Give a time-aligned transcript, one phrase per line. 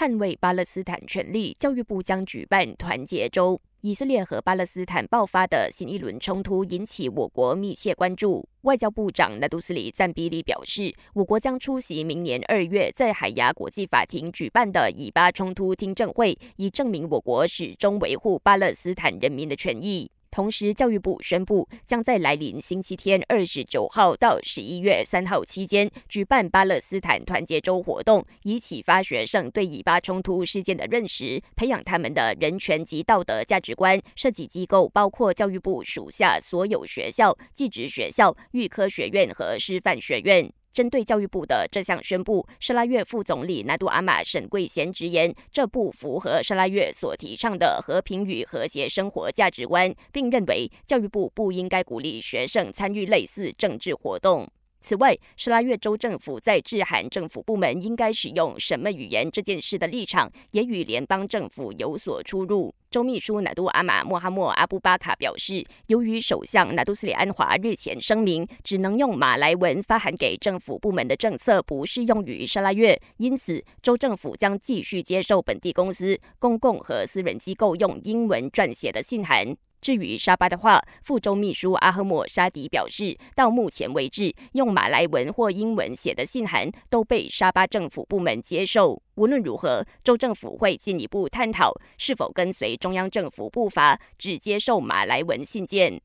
[0.00, 3.60] 捍卫巴勒斯坦权利，教育部将举办团结周。
[3.82, 8.48] 以色列和巴勒斯坦爆发的新一轮冲突引起我国密切关注。
[8.62, 20.10] 外交部长纳杜斯里赞比里表示，我国将出席明年二月在海牙国际法庭举办的以巴冲突听证会，以证明我国始终维护巴勒斯坦人民的权益。
[20.30, 34.00] 同时，教育部宣布，将在来临星期天二十九号到十一月三号期间举办巴勒斯坦团结周活动，以启发学生对以巴冲突事件的认识，培养他们的人权及道德价值观。
[34.14, 40.52] 设计机构包括教育部属下所有学校、技职学校、预科学院和师范学院。
[40.72, 54.48] 针对教育部的这项宣布，沙拉越副总理纳杜阿玛沈贵贤直言，这不符合沙拉越所提倡的和平与和谐生活价值观，并认为教育部不应该鼓励学生参与类似政治活动。
[54.80, 62.74] 此外，施拉越州政府在致函政府部门应该使用什么语言这件事的立场，也与联邦政府有所出入。
[62.90, 79.56] 州秘书纳杜阿玛莫哈默阿布巴卡表示，由于首相纳杜斯里安华日前声明，只能用马来文发函给政府部门的政策不适用于沙拉越，因此州政府将继续接受本地公司、公共和私人机构用英文撰写的信函。
[79.80, 89.00] 至于沙巴的话，副州秘书阿赫莫沙迪表示，到目前为止，用马来文或英文写的信函都被沙巴政府部门接受。
[89.20, 96.00] 无论如何，州政府会进一步探讨是否跟随中央政府步伐，只接受马来文信件。